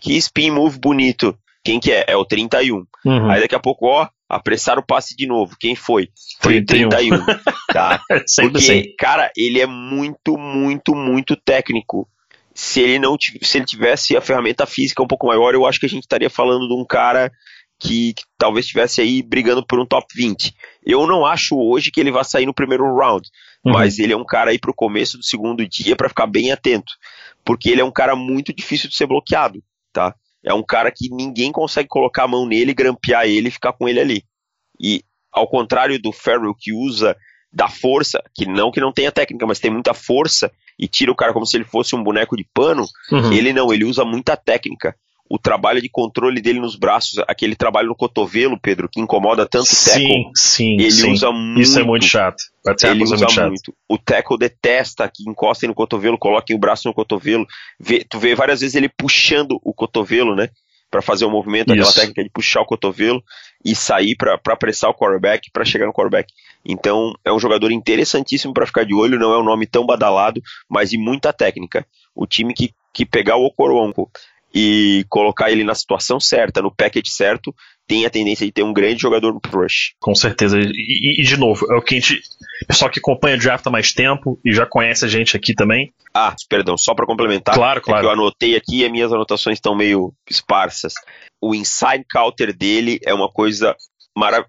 [0.00, 1.36] que spin move bonito.
[1.62, 2.06] Quem que é?
[2.08, 2.86] É o 31.
[3.04, 3.30] Uhum.
[3.30, 5.54] Aí daqui a pouco, ó, apressar o passe de novo.
[5.60, 6.08] Quem foi?
[6.40, 6.86] Foi 31.
[6.86, 7.26] o 31.
[7.72, 8.00] tá?
[8.40, 8.94] Porque, assim.
[8.98, 12.08] cara, ele é muito, muito, muito técnico
[12.58, 15.86] se ele não se ele tivesse a ferramenta física um pouco maior, eu acho que
[15.86, 17.30] a gente estaria falando de um cara
[17.78, 20.52] que, que talvez estivesse aí brigando por um top 20.
[20.84, 23.28] Eu não acho hoje que ele vai sair no primeiro round,
[23.64, 23.74] uhum.
[23.74, 26.50] mas ele é um cara aí para o começo do segundo dia para ficar bem
[26.50, 26.92] atento,
[27.44, 30.12] porque ele é um cara muito difícil de ser bloqueado, tá?
[30.44, 33.88] É um cara que ninguém consegue colocar a mão nele, grampear ele e ficar com
[33.88, 34.24] ele ali.
[34.80, 37.16] E ao contrário do Farrell que usa
[37.52, 41.16] da força, que não que não tenha técnica, mas tem muita força e tira o
[41.16, 43.32] cara como se ele fosse um boneco de pano, uhum.
[43.32, 44.94] ele não, ele usa muita técnica.
[45.30, 49.66] O trabalho de controle dele nos braços, aquele trabalho no cotovelo, Pedro, que incomoda tanto
[49.66, 49.98] o Teco.
[49.98, 51.12] Sim, sim, ele sim.
[51.12, 51.60] usa muito.
[51.60, 52.42] Isso é muito chato.
[52.82, 53.74] Ele usa muito, muito.
[53.86, 57.46] O Teco detesta que encostem no cotovelo, coloquem o braço no cotovelo.
[57.78, 60.48] Vê, tu vê várias vezes ele puxando o cotovelo, né?
[60.90, 63.22] para fazer o movimento, aquela técnica de puxar o cotovelo
[63.64, 66.32] e sair para apressar o quarterback, para chegar no quarterback.
[66.64, 70.42] Então, é um jogador interessantíssimo para ficar de olho, não é um nome tão badalado,
[70.68, 71.86] mas de muita técnica.
[72.14, 74.10] O time que, que pegar o Okoronko
[74.54, 77.54] e colocar ele na situação certa, no package certo,
[77.86, 79.94] tem a tendência de ter um grande jogador no rush.
[79.98, 80.58] Com certeza.
[80.58, 82.20] E, e, de novo, é o que a gente.
[82.66, 85.92] Pessoal que acompanha o draft há mais tempo e já conhece a gente aqui também.
[86.12, 87.54] Ah, perdão, só para complementar.
[87.54, 88.06] Claro, claro.
[88.06, 90.94] É eu anotei aqui e minhas anotações estão meio esparsas.
[91.40, 93.76] O inside counter dele é uma coisa
[94.16, 94.48] maravilhosa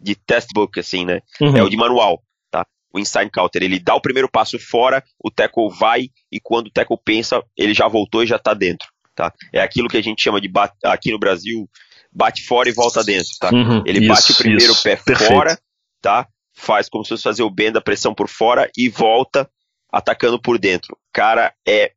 [0.00, 1.20] de textbook, assim, né?
[1.40, 1.56] Uhum.
[1.56, 2.66] É o de manual, tá?
[2.92, 6.70] O inside counter, ele dá o primeiro passo fora, o tackle vai e quando o
[6.70, 9.32] tackle pensa, ele já voltou e já tá dentro, tá?
[9.52, 10.50] É aquilo que a gente chama de
[10.84, 11.68] aqui no Brasil
[12.12, 13.50] bate fora e volta dentro, tá?
[13.52, 15.32] Uhum, ele isso, bate o primeiro isso, pé perfeito.
[15.32, 15.58] fora,
[16.00, 16.26] tá?
[16.54, 19.48] Faz como se fosse fazer o bend da pressão por fora e volta
[19.92, 20.96] atacando por dentro.
[21.12, 21.92] Cara, é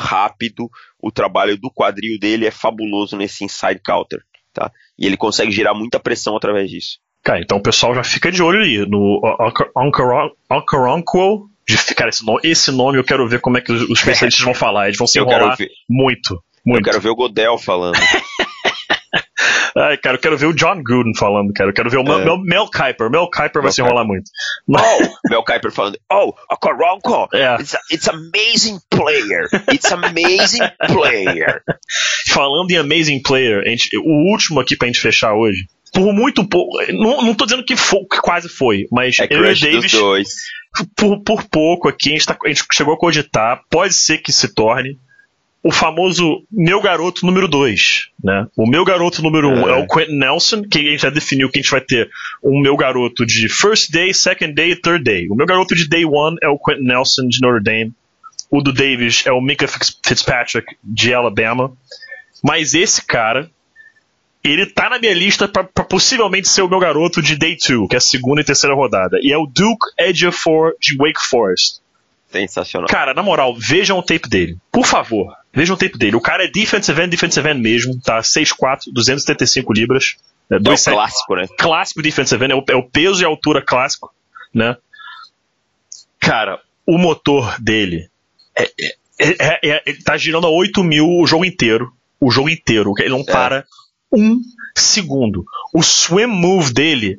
[0.00, 4.70] rápido, o trabalho do quadril dele é fabuloso nesse inside counter, tá?
[4.98, 6.98] E ele consegue gerar muita pressão através disso.
[7.22, 9.20] Cara, então o pessoal já fica de olho aí no
[10.50, 14.44] Ankaronquo De, cara, esse nome, esse nome eu quero ver como é que os, especialistas
[14.44, 14.86] vão falar.
[14.86, 15.56] Eles vão se enrolar
[15.88, 16.80] muito, muito.
[16.80, 17.96] Eu quero ver o Godel falando.
[19.76, 21.70] Ai, cara, eu quero ver o John Gooden falando, cara.
[21.70, 22.24] Eu quero ver o é.
[22.24, 23.10] Mel, Mel Kiper.
[23.10, 24.30] Mel Kiper vai Mel se enrolar muito.
[24.68, 24.74] Oh,
[25.30, 27.56] Mel Kiper falando, oh, a Coronco, é.
[27.60, 29.48] it's, a, it's amazing player.
[29.72, 31.62] It's amazing player.
[32.28, 36.78] falando em amazing player, gente, o último aqui pra gente fechar hoje, por muito pouco,
[36.92, 39.92] não, não tô dizendo que, foi, que quase foi, mas é eu e Davis,
[40.96, 44.32] por, por pouco aqui, a gente, tá, a gente chegou a cogitar, pode ser que
[44.32, 44.98] se torne
[45.64, 48.46] o famoso meu garoto número 2, né?
[48.56, 49.72] O meu garoto número 1 um é.
[49.72, 49.74] é.
[49.76, 52.10] o Quentin Nelson, que a gente já definiu que a gente vai ter
[52.42, 55.28] um meu garoto de first day, second day e third day.
[55.30, 57.92] O meu garoto de day one é o Quentin Nelson de Notre Dame.
[58.50, 61.72] O do Davis é o Mika Fitzpatrick de Alabama.
[62.42, 63.48] Mas esse cara,
[64.42, 67.94] ele tá na minha lista para possivelmente ser o meu garoto de day 2, que
[67.94, 69.18] é a segunda e terceira rodada.
[69.22, 71.80] E é o Duke Ejiofor de Wake Forest.
[72.32, 72.88] Sensacional.
[72.88, 74.56] Cara, na moral, vejam o tape dele.
[74.72, 76.16] Por favor, vejam o tape dele.
[76.16, 78.20] O cara é defensive end, defensive end mesmo, tá?
[78.20, 80.16] 6'4, 275 libras.
[80.50, 81.46] É, dois é o clássico, né?
[81.58, 84.12] Clássico defensive end, é o, é o peso e a altura clássico,
[84.52, 84.76] né?
[86.18, 88.08] Cara, o motor dele
[88.56, 88.70] é,
[89.18, 91.92] é, é, é tá girando a 8 mil o jogo inteiro.
[92.20, 92.92] O jogo inteiro.
[92.98, 93.24] Ele não é.
[93.24, 93.64] para
[94.12, 94.40] um
[94.76, 95.44] segundo.
[95.74, 97.18] O swim move dele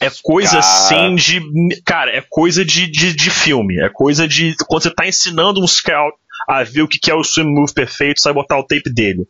[0.00, 0.60] é coisa cara...
[0.60, 1.40] assim de.
[1.84, 3.80] Cara, é coisa de, de, de, filme.
[3.80, 4.54] É coisa de.
[4.66, 6.16] Quando você tá ensinando um scout
[6.48, 9.26] a ver o que é o swim move perfeito, sai botar o tape dele.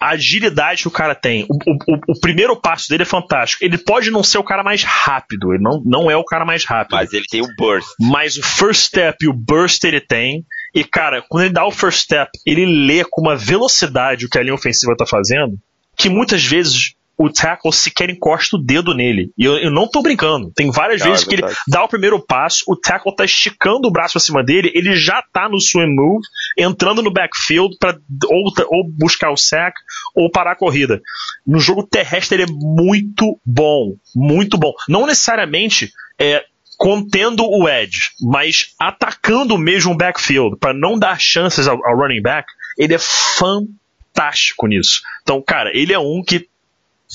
[0.00, 1.44] A agilidade que o cara tem.
[1.48, 3.64] O, o, o, primeiro passo dele é fantástico.
[3.64, 5.52] Ele pode não ser o cara mais rápido.
[5.52, 6.94] Ele não, não é o cara mais rápido.
[6.94, 7.88] Mas ele tem o burst.
[7.98, 10.46] Mas o first step e o burst ele tem.
[10.72, 14.38] E, cara, quando ele dá o first step, ele lê com uma velocidade o que
[14.38, 15.58] a linha ofensiva tá fazendo.
[15.96, 19.32] Que muitas vezes o tackle sequer encosta o dedo nele.
[19.36, 20.52] E eu, eu não tô brincando.
[20.54, 23.88] Tem várias não, vezes é que ele dá o primeiro passo, o tackle tá esticando
[23.88, 26.22] o braço acima dele, ele já tá no swim move,
[26.56, 27.98] entrando no backfield para
[28.30, 29.76] ou, ou buscar o sack
[30.14, 31.00] ou parar a corrida.
[31.44, 34.72] No jogo terrestre ele é muito bom, muito bom.
[34.88, 36.44] Não necessariamente é
[36.76, 42.22] contendo o edge, mas atacando mesmo o backfield para não dar chances ao, ao running
[42.22, 42.46] back,
[42.78, 45.00] ele é fantástico nisso.
[45.22, 46.48] Então, cara, ele é um que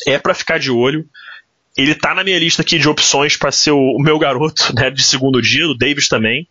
[0.08, 1.08] é para ficar de olho.
[1.76, 5.04] Ele tá na minha lista aqui de opções para ser o, meu garoto né, de
[5.04, 6.48] segundo dia, o Davis também.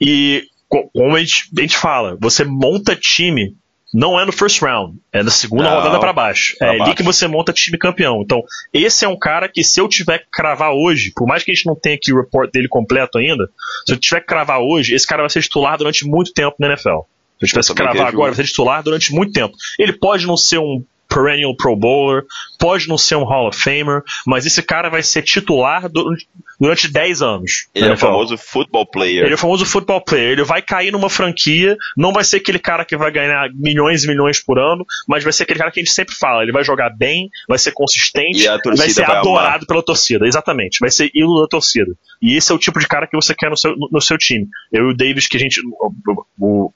[0.00, 3.54] E como a gente, a gente fala, você monta time
[3.94, 6.56] não é no first round, é da segunda não, rodada para baixo.
[6.58, 6.82] Pra é baixo.
[6.82, 8.22] ali que você monta time campeão.
[8.22, 8.42] Então,
[8.72, 11.54] esse é um cara que se eu tiver que cravar hoje, por mais que a
[11.54, 13.48] gente não tenha aqui o report dele completo ainda,
[13.86, 16.66] se eu tiver que cravar hoje, esse cara vai ser titular durante muito tempo na
[16.66, 17.02] NFL.
[17.38, 19.54] Se eu tivesse que cravar agora, vai ser titular durante muito tempo.
[19.78, 22.24] Ele pode não ser um perennial Pro Bowler,
[22.58, 26.26] pode não ser um Hall of Famer, mas esse cara vai ser titular durante,
[26.60, 27.68] durante 10 anos.
[27.74, 29.24] Ele é o famoso football player.
[29.24, 30.32] Ele é o famoso football player.
[30.32, 34.08] Ele vai cair numa franquia, não vai ser aquele cara que vai ganhar milhões e
[34.08, 36.42] milhões por ano, mas vai ser aquele cara que a gente sempre fala.
[36.42, 38.44] Ele vai jogar bem, vai ser consistente,
[38.76, 39.66] vai ser vai adorado amar.
[39.66, 40.26] pela torcida.
[40.26, 40.78] Exatamente.
[40.80, 41.92] Vai ser ídolo da torcida.
[42.20, 44.16] E esse é o tipo de cara que você quer no seu, no, no seu
[44.18, 44.48] time.
[44.72, 45.60] Eu e o Davis, que a gente,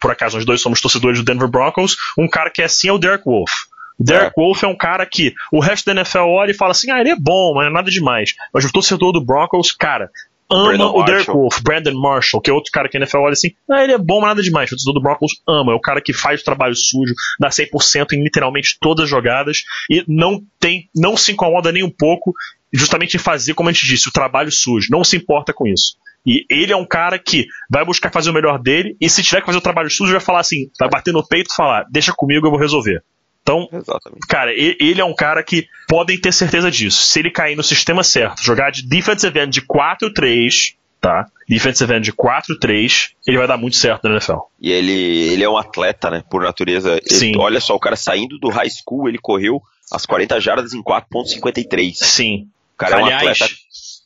[0.00, 2.92] por acaso, nós dois somos torcedores do Denver Broncos, um cara que é assim é
[2.92, 3.50] o Derek Wolf.
[3.98, 4.40] Derek é.
[4.40, 7.10] Wolf é um cara que o resto da NFL olha e fala assim: ah, ele
[7.10, 8.34] é bom, mas é nada demais.
[8.52, 10.10] Mas o torcedor do Broncos, cara,
[10.50, 13.32] ama Brandon o Derek Wolf, Brandon Marshall, que é outro cara que a NFL olha
[13.32, 14.68] assim: ah, ele é bom, mas nada demais.
[14.68, 18.12] O torcedor do Broncos ama, é o cara que faz o trabalho sujo, dá 100%
[18.12, 22.32] em literalmente todas as jogadas e não tem, não se incomoda nem um pouco
[22.72, 24.88] justamente em fazer, como a gente disse, o trabalho sujo.
[24.90, 25.96] Não se importa com isso.
[26.26, 29.40] E ele é um cara que vai buscar fazer o melhor dele, e se tiver
[29.40, 32.12] que fazer o trabalho sujo, vai falar assim, vai bater no peito e falar, deixa
[32.14, 33.02] comigo, eu vou resolver.
[33.48, 34.26] Então, Exatamente.
[34.28, 37.02] cara, ele é um cara que podem ter certeza disso.
[37.02, 41.26] Se ele cair no sistema certo, jogar de defensive end de 4-3, tá?
[41.48, 44.40] Defensive end de 4-3, ele vai dar muito certo na NFL.
[44.60, 44.92] E ele,
[45.32, 46.22] ele é um atleta, né?
[46.30, 47.00] Por natureza.
[47.06, 47.28] Sim.
[47.30, 50.82] Ele, olha só, o cara saindo do high school, ele correu as 40 jardas em
[50.82, 51.94] 4.53.
[51.94, 52.48] Sim.
[52.74, 53.54] O cara Aliás, é um atleta.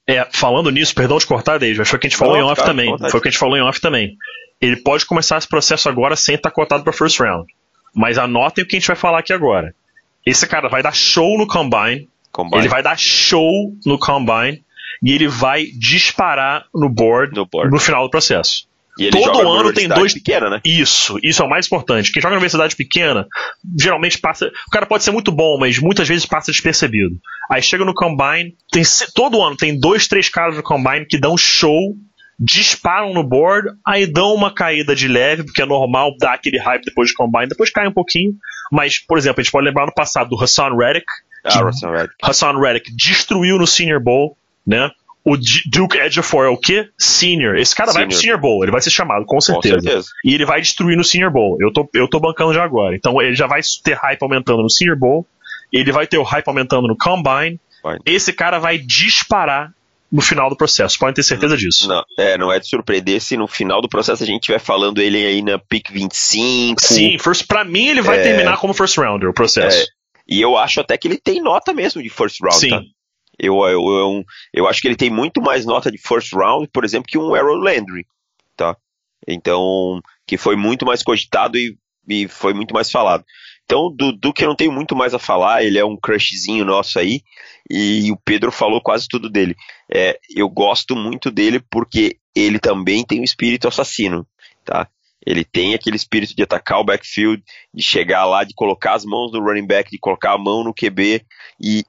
[0.06, 2.42] É, falando nisso, perdão de cortar, Dave, que foi o que a gente falou Não,
[2.42, 2.96] em off cara, também.
[3.10, 4.16] Foi o que a gente falou em off também.
[4.60, 7.52] Ele pode começar esse processo agora sem estar cotado para first round.
[7.94, 9.74] Mas anotem o que a gente vai falar aqui agora.
[10.24, 12.08] Esse cara vai dar show no Combine.
[12.30, 12.62] Combine.
[12.62, 14.62] Ele vai dar show no Combine.
[15.02, 17.70] E ele vai disparar no board no, board.
[17.70, 18.66] no final do processo.
[19.10, 20.12] Todo ano tem dois.
[20.12, 20.60] pequena, né?
[20.64, 22.12] Isso, isso é o mais importante.
[22.12, 23.26] Quem joga na universidade pequena,
[23.78, 24.52] geralmente passa.
[24.66, 27.16] O cara pode ser muito bom, mas muitas vezes passa despercebido.
[27.50, 28.82] Aí chega no Combine, tem
[29.14, 31.96] todo ano tem dois, três caras no Combine que dão show
[32.38, 36.84] disparam no board, aí dão uma caída de leve, porque é normal dar aquele hype
[36.84, 38.34] depois de combine, depois cai um pouquinho.
[38.70, 41.06] Mas, por exemplo, a gente pode lembrar no passado do Hassan Reddick.
[41.44, 42.14] Ah, Hassan Reddick.
[42.22, 44.90] Hassan Reddick destruiu no Senior Bowl, né?
[45.24, 45.36] O
[45.70, 46.88] Duke Edgefor é o quê?
[46.98, 47.56] Senior.
[47.56, 48.06] Esse cara senior.
[48.06, 49.76] vai pro Senior Bowl, ele vai ser chamado, com certeza.
[49.76, 50.08] com certeza.
[50.24, 51.56] E ele vai destruir no Senior Bowl.
[51.60, 52.96] Eu tô, eu tô bancando já agora.
[52.96, 55.24] Então ele já vai ter hype aumentando no Senior Bowl,
[55.72, 57.60] ele vai ter o hype aumentando no Combine.
[58.04, 59.72] Esse cara vai disparar
[60.12, 61.88] no final do processo, podem ter certeza disso.
[61.88, 65.00] Não, é, não é de surpreender se no final do processo a gente estiver falando
[65.00, 66.82] ele aí na pick 25.
[66.82, 69.78] Sim, first, pra mim ele vai é, terminar como first rounder, o processo.
[69.78, 69.86] É,
[70.28, 72.68] e eu acho até que ele tem nota mesmo de first round, Sim.
[72.68, 72.82] Tá?
[73.38, 76.84] Eu, eu, eu, eu, acho que ele tem muito mais nota de first round, por
[76.84, 78.06] exemplo, que um Errol Landry,
[78.54, 78.76] tá?
[79.26, 83.24] Então, que foi muito mais cogitado e, e foi muito mais falado.
[83.72, 86.98] Então, do Duque eu não tenho muito mais a falar, ele é um crushzinho nosso
[86.98, 87.22] aí,
[87.70, 89.56] e o Pedro falou quase tudo dele.
[89.90, 94.26] É, eu gosto muito dele porque ele também tem o um espírito assassino,
[94.62, 94.86] tá?
[95.24, 99.32] Ele tem aquele espírito de atacar o backfield, de chegar lá, de colocar as mãos
[99.32, 101.24] no running back, de colocar a mão no QB,
[101.58, 101.82] e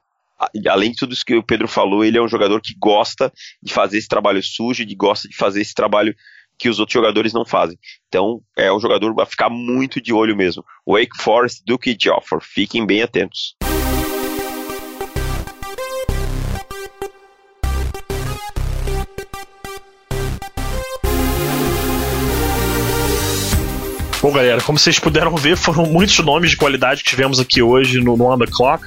[0.66, 3.30] além de tudo isso que o Pedro falou, ele é um jogador que gosta
[3.62, 6.16] de fazer esse trabalho sujo, de gosta de fazer esse trabalho
[6.58, 7.78] que os outros jogadores não fazem.
[8.08, 10.64] Então, é um jogador a ficar muito de olho mesmo.
[10.86, 13.56] Wake Forest, Duke e Joffre, fiquem bem atentos.
[24.24, 28.00] Bom, galera, como vocês puderam ver, foram muitos nomes de qualidade que tivemos aqui hoje
[28.00, 28.82] no, no On The Clock.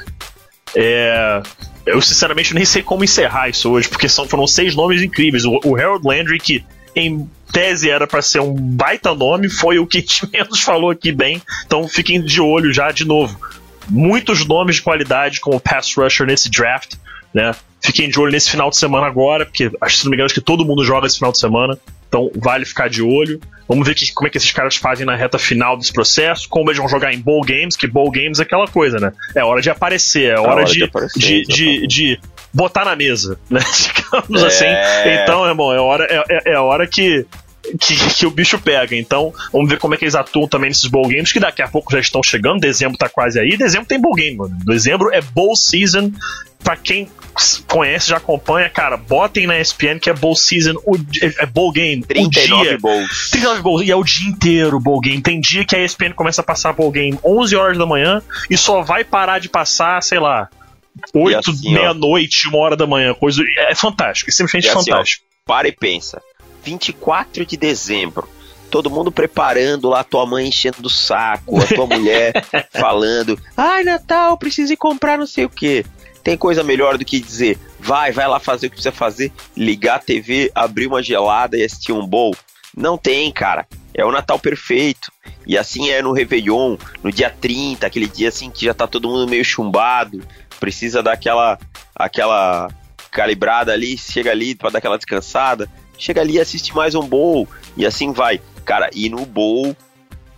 [0.76, 1.44] É,
[1.86, 5.46] eu, sinceramente, nem sei como encerrar isso hoje, porque são, foram seis nomes incríveis.
[5.46, 6.66] O, o Harold Landry, que
[6.98, 11.42] em tese era para ser um baita nome, foi o que menos falou aqui bem.
[11.66, 13.40] Então fiquem de olho já de novo.
[13.90, 16.96] Muitos nomes de qualidade como pass rusher nesse draft,
[17.34, 17.56] né?
[17.82, 20.34] Fiquem de olho nesse final de semana agora, porque acho, se não me engano, acho
[20.34, 21.78] que todo mundo joga esse final de semana.
[22.10, 23.40] Então vale ficar de olho.
[23.68, 26.70] Vamos ver que, como é que esses caras fazem na reta final desse processo, como
[26.70, 29.12] eles vão jogar em bowl games, que bowl games é aquela coisa, né?
[29.36, 32.20] É hora de aparecer, é hora, é hora de, de, aparecer, de, de, de,
[32.58, 33.62] botar na mesa, né?
[33.62, 34.48] Digamos é...
[34.48, 35.22] assim.
[35.22, 37.26] Então, irmão, é hora, é, é, é hora que,
[37.80, 38.96] que, que, o bicho pega.
[38.96, 41.68] Então, vamos ver como é que eles atuam também nesses bowl games, que daqui a
[41.68, 42.60] pouco já estão chegando.
[42.60, 43.56] Dezembro tá quase aí.
[43.56, 44.58] Dezembro tem bowl game, mano.
[44.66, 46.12] Dezembro é bowl season.
[46.64, 47.08] Pra quem
[47.68, 51.72] conhece, já acompanha, cara, botem na ESPN que é bowl season, o, é, é bowl
[51.72, 52.02] game.
[52.02, 53.30] 39 o dia, bowls.
[53.30, 53.88] 39 bowls.
[53.88, 55.22] E é o dia inteiro bowl game.
[55.22, 58.58] Tem dia que a ESPN começa a passar bowl game 11 horas da manhã e
[58.58, 60.50] só vai parar de passar, sei lá,
[61.14, 63.14] 8, assim, meia-noite, uma hora da manhã.
[63.14, 65.26] Coisa, é fantástico, é simplesmente assim, fantástico.
[65.26, 66.22] Ó, para e pensa.
[66.64, 68.28] 24 de dezembro,
[68.70, 72.34] todo mundo preparando lá, tua mãe enchendo do saco, a tua mulher
[72.72, 75.86] falando: ai, Natal, preciso ir comprar não sei o que.
[76.24, 79.96] Tem coisa melhor do que dizer, vai, vai lá fazer o que precisa fazer, ligar
[79.96, 82.36] a TV, abrir uma gelada e assistir um bowl?
[82.76, 83.66] Não tem, cara.
[83.94, 85.12] É o Natal perfeito.
[85.48, 89.08] E assim é no Réveillon, no dia 30, aquele dia assim que já tá todo
[89.08, 90.22] mundo meio chumbado,
[90.60, 91.58] precisa dar aquela,
[91.96, 92.70] aquela
[93.12, 97.48] calibrada ali, chega ali para dar aquela descansada chega ali e assiste mais um bowl,
[97.76, 98.40] e assim vai.
[98.64, 99.76] Cara, e no bowl,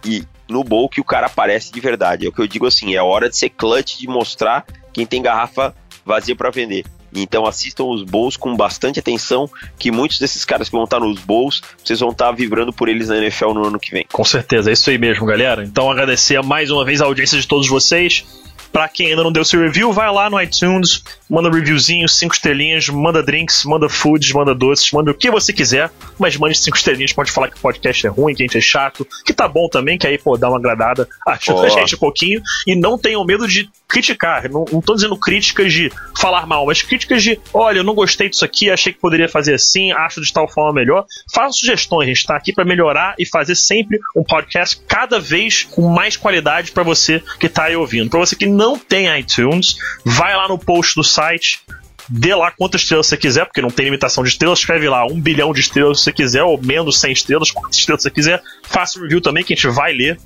[0.05, 2.25] e no bowl que o cara aparece de verdade.
[2.25, 5.21] É o que eu digo assim, é hora de ser clutch, de mostrar quem tem
[5.21, 6.85] garrafa vazia para vender.
[7.13, 11.19] Então assistam os bowls com bastante atenção, que muitos desses caras que vão estar nos
[11.19, 14.05] bowls, vocês vão estar vibrando por eles na NFL no ano que vem.
[14.11, 15.63] Com certeza, é isso aí mesmo, galera.
[15.63, 18.25] Então agradecer mais uma vez a audiência de todos vocês.
[18.71, 22.33] Para quem ainda não deu seu review, vai lá no iTunes, manda um reviewzinho, cinco
[22.33, 26.77] estrelinhas, manda drinks, manda foods, manda doces, manda o que você quiser, mas mande cinco
[26.77, 29.47] estrelinhas, pode falar que o podcast é ruim, que a gente é chato, que tá
[29.47, 31.65] bom também, que aí, pô, dá uma agradada, ajuda oh.
[31.65, 35.73] a gente um pouquinho, e não tenham medo de criticar, não, não tô dizendo críticas
[35.73, 39.27] de falar mal, mas críticas de, olha, eu não gostei disso aqui, achei que poderia
[39.27, 43.15] fazer assim, acho de tal forma melhor, faça sugestões, a gente tá aqui para melhorar
[43.17, 47.75] e fazer sempre um podcast cada vez com mais qualidade para você que tá aí
[47.75, 48.09] ouvindo.
[48.09, 51.61] Para você que não tem iTunes, vai lá no post do site,
[52.09, 55.19] dê lá quantas estrelas você quiser, porque não tem limitação de estrelas, escreve lá um
[55.19, 58.99] bilhão de estrelas se você quiser, ou menos 100 estrelas, quantas estrelas você quiser, faça
[58.99, 60.19] um review também que a gente vai ler.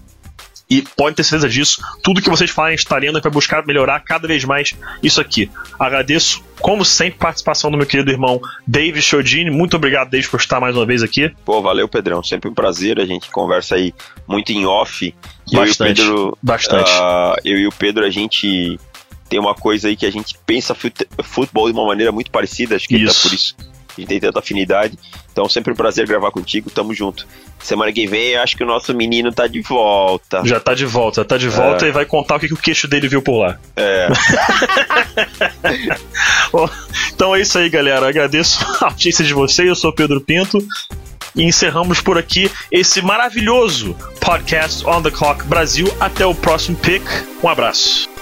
[0.73, 1.79] E pode ter certeza disso.
[2.01, 5.51] Tudo que vocês falarem está lendo para buscar melhorar cada vez mais isso aqui.
[5.79, 9.51] Agradeço, como sempre, a participação do meu querido irmão Dave Chodini.
[9.51, 11.31] Muito obrigado, Dave, por estar mais uma vez aqui.
[11.45, 12.23] Pô, valeu, Pedrão.
[12.23, 12.99] Sempre um prazer.
[12.99, 13.93] A gente conversa aí
[14.27, 15.13] muito em off.
[15.51, 15.53] Bastante.
[15.53, 16.91] Eu e o Pedro, bastante.
[16.91, 18.79] Uh, eu e o Pedro, a gente
[19.29, 20.75] tem uma coisa aí que a gente pensa
[21.21, 22.75] futebol de uma maneira muito parecida.
[22.75, 23.55] Acho que é por isso
[23.97, 24.97] a gente tem tanta afinidade.
[25.31, 26.69] Então, sempre um prazer gravar contigo.
[26.69, 27.27] Tamo junto.
[27.59, 30.41] Semana que vem, acho que o nosso menino tá de volta.
[30.45, 31.89] Já tá de volta, tá de volta é.
[31.89, 33.59] e vai contar o que, que o queixo dele viu por lá.
[33.75, 34.07] É.
[36.51, 36.69] Bom,
[37.13, 38.07] então é isso aí, galera.
[38.07, 39.67] Agradeço a audiência de vocês.
[39.67, 40.59] Eu sou Pedro Pinto.
[41.35, 45.91] E encerramos por aqui esse maravilhoso podcast On the Clock Brasil.
[45.99, 47.03] Até o próximo pick.
[47.41, 48.12] Um abraço.